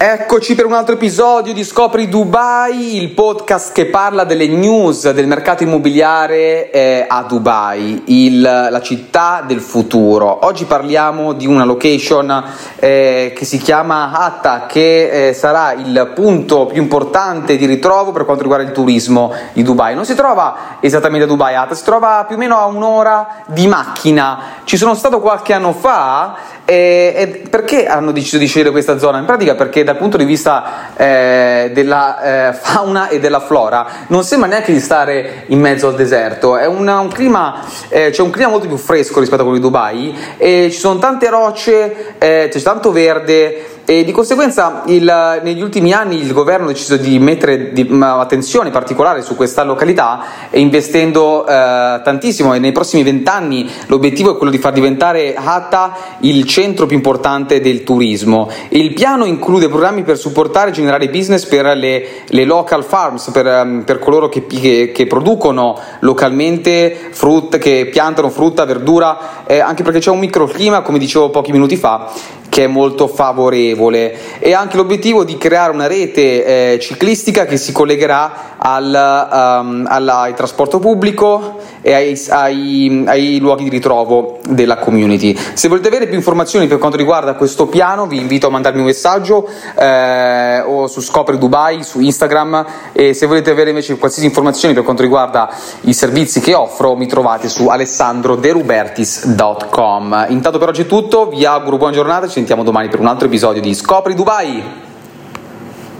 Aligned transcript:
Eccoci 0.00 0.54
per 0.54 0.64
un 0.64 0.74
altro 0.74 0.94
episodio 0.94 1.52
di 1.52 1.64
Scopri 1.64 2.08
Dubai, 2.08 3.02
il 3.02 3.08
podcast 3.08 3.72
che 3.72 3.86
parla 3.86 4.22
delle 4.22 4.46
news 4.46 5.10
del 5.10 5.26
mercato 5.26 5.64
immobiliare 5.64 6.70
eh, 6.70 7.04
a 7.08 7.24
Dubai, 7.24 8.04
il, 8.06 8.40
la 8.40 8.80
città 8.80 9.42
del 9.44 9.60
futuro. 9.60 10.46
Oggi 10.46 10.66
parliamo 10.66 11.32
di 11.32 11.48
una 11.48 11.64
location 11.64 12.44
eh, 12.76 13.32
che 13.34 13.44
si 13.44 13.58
chiama 13.58 14.12
Hatta, 14.12 14.66
che 14.66 15.30
eh, 15.30 15.32
sarà 15.32 15.72
il 15.72 16.12
punto 16.14 16.66
più 16.66 16.80
importante 16.80 17.56
di 17.56 17.66
ritrovo 17.66 18.12
per 18.12 18.24
quanto 18.24 18.42
riguarda 18.42 18.68
il 18.68 18.72
turismo 18.72 19.32
di 19.52 19.64
Dubai. 19.64 19.96
Non 19.96 20.04
si 20.04 20.14
trova 20.14 20.76
esattamente 20.78 21.24
a 21.24 21.28
Dubai 21.28 21.56
Hatta, 21.56 21.74
si 21.74 21.82
trova 21.82 22.24
più 22.24 22.36
o 22.36 22.38
meno 22.38 22.56
a 22.56 22.66
un'ora 22.66 23.42
di 23.46 23.66
macchina. 23.66 24.38
Ci 24.62 24.76
sono 24.76 24.94
stato 24.94 25.18
qualche 25.18 25.54
anno 25.54 25.72
fa 25.72 26.36
e, 26.70 27.14
e, 27.16 27.26
perché 27.48 27.86
hanno 27.86 28.12
deciso 28.12 28.36
di 28.36 28.44
scegliere 28.44 28.70
questa 28.70 28.98
zona? 28.98 29.16
In 29.16 29.24
pratica 29.24 29.54
perché 29.54 29.84
dal 29.84 29.96
punto 29.96 30.18
di 30.18 30.26
vista 30.26 30.94
eh, 30.94 31.70
della 31.72 32.50
eh, 32.50 32.52
fauna 32.52 33.08
e 33.08 33.18
della 33.18 33.40
flora 33.40 33.86
non 34.08 34.22
sembra 34.22 34.50
neanche 34.50 34.74
di 34.74 34.80
stare 34.80 35.44
in 35.46 35.60
mezzo 35.60 35.88
al 35.88 35.94
deserto, 35.94 36.58
una, 36.68 37.00
un 37.00 37.08
clima, 37.08 37.64
eh, 37.88 38.10
c'è 38.10 38.20
un 38.20 38.28
clima 38.28 38.50
molto 38.50 38.66
più 38.66 38.76
fresco 38.76 39.18
rispetto 39.18 39.40
a 39.40 39.44
quello 39.44 39.58
di 39.58 39.64
Dubai 39.64 40.14
e 40.36 40.68
ci 40.70 40.78
sono 40.78 40.98
tante 40.98 41.30
rocce, 41.30 42.16
eh, 42.18 42.50
c'è 42.52 42.60
tanto 42.60 42.92
verde 42.92 43.77
e 43.90 44.04
di 44.04 44.12
conseguenza 44.12 44.82
il, 44.84 45.40
negli 45.42 45.62
ultimi 45.62 45.94
anni 45.94 46.20
il 46.20 46.34
governo 46.34 46.66
ha 46.66 46.72
deciso 46.72 46.98
di 46.98 47.18
mettere 47.18 47.72
di, 47.72 47.88
attenzione 47.98 48.68
particolare 48.68 49.22
su 49.22 49.34
questa 49.34 49.62
località 49.62 50.24
investendo 50.50 51.46
eh, 51.46 51.98
tantissimo 52.04 52.52
e 52.52 52.58
nei 52.58 52.72
prossimi 52.72 53.02
vent'anni 53.02 53.66
l'obiettivo 53.86 54.32
è 54.32 54.36
quello 54.36 54.52
di 54.52 54.58
far 54.58 54.74
diventare 54.74 55.34
Hatta 55.34 55.96
il 56.20 56.44
centro 56.44 56.84
più 56.84 56.96
importante 56.96 57.60
del 57.62 57.82
turismo. 57.82 58.50
Il 58.68 58.92
piano 58.92 59.24
include 59.24 59.70
programmi 59.70 60.02
per 60.02 60.18
supportare 60.18 60.68
e 60.68 60.72
generare 60.74 61.08
business 61.08 61.46
per 61.46 61.64
le, 61.74 62.08
le 62.26 62.44
local 62.44 62.84
farms, 62.84 63.30
per, 63.30 63.46
ehm, 63.46 63.84
per 63.84 63.98
coloro 63.98 64.28
che, 64.28 64.44
che, 64.44 64.92
che, 64.92 65.06
producono 65.06 65.78
localmente 66.00 66.94
frutta, 67.10 67.56
che 67.56 67.88
piantano 67.90 68.28
frutta, 68.28 68.66
verdura, 68.66 69.44
eh, 69.46 69.60
anche 69.60 69.82
perché 69.82 70.00
c'è 70.00 70.10
un 70.10 70.18
microclima, 70.18 70.82
come 70.82 70.98
dicevo 70.98 71.30
pochi 71.30 71.52
minuti 71.52 71.76
fa, 71.76 72.10
che 72.48 72.64
è 72.64 72.66
molto 72.66 73.08
favorevole 73.08 74.38
e 74.38 74.52
anche 74.52 74.76
l'obiettivo 74.76 75.24
di 75.24 75.36
creare 75.38 75.72
una 75.72 75.86
rete 75.86 76.74
eh, 76.74 76.78
ciclistica 76.78 77.44
che 77.44 77.56
si 77.56 77.72
collegherà 77.72 78.56
al, 78.58 79.28
um, 79.32 79.86
alla, 79.88 80.20
al 80.20 80.34
trasporto 80.34 80.78
pubblico 80.78 81.56
e 81.80 81.94
ai, 81.94 82.20
ai, 82.30 83.04
ai, 83.06 83.38
luoghi 83.38 83.64
di 83.64 83.70
ritrovo 83.70 84.38
della 84.48 84.78
community. 84.78 85.36
Se 85.54 85.68
volete 85.68 85.88
avere 85.88 86.06
più 86.06 86.16
informazioni 86.16 86.66
per 86.66 86.78
quanto 86.78 86.96
riguarda 86.96 87.34
questo 87.34 87.66
piano, 87.66 88.06
vi 88.06 88.18
invito 88.18 88.46
a 88.48 88.50
mandarmi 88.50 88.80
un 88.80 88.86
messaggio 88.86 89.48
eh, 89.78 90.60
o 90.60 90.88
su 90.88 91.00
Scopri 91.00 91.38
Dubai 91.38 91.84
su 91.84 92.00
Instagram 92.00 92.66
e 92.92 93.14
se 93.14 93.26
volete 93.26 93.50
avere 93.50 93.70
invece 93.70 93.96
qualsiasi 93.96 94.26
informazione 94.26 94.74
per 94.74 94.82
quanto 94.82 95.02
riguarda 95.02 95.48
i 95.82 95.92
servizi 95.92 96.40
che 96.40 96.54
offro, 96.54 96.96
mi 96.96 97.06
trovate 97.06 97.48
su 97.48 97.68
alessandroderubertis.com. 97.68 100.26
Intanto 100.28 100.58
per 100.58 100.68
oggi 100.68 100.82
è 100.82 100.86
tutto, 100.86 101.28
vi 101.28 101.44
auguro 101.44 101.76
buona 101.76 101.94
giornata, 101.94 102.26
sentiamo 102.38 102.62
domani 102.62 102.88
per 102.88 103.00
un 103.00 103.06
altro 103.06 103.26
episodio 103.26 103.60
di 103.60 103.74
Scopri 103.74 104.14
Dubai. 104.14 104.87